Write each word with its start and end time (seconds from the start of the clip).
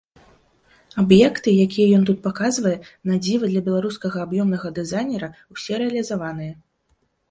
Аб'екты, 1.03 1.49
якія 1.65 1.87
ён 1.99 2.07
тут 2.11 2.23
паказвае, 2.25 2.73
на 3.11 3.21
дзіва 3.27 3.45
для 3.55 3.65
беларускага 3.71 4.17
аб'ёмнага 4.29 4.67
дызайнера, 4.83 5.35
усе 5.57 5.73
рэалізаваныя. 5.87 6.53